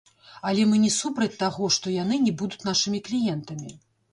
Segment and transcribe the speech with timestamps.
[0.51, 3.71] Але мы не супраць таго, што яны не будуць нашымі кліентамі.